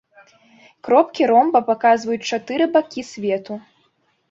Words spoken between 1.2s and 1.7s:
ромба